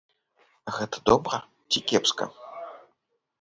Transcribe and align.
Гэта 0.77 0.97
добра 1.09 1.39
ці 1.75 1.83
кепска? 1.93 2.25